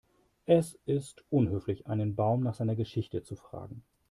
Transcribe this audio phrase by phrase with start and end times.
[0.47, 3.83] Es ist unhöflich, einen Baum nach seiner Geschichte zu fragen.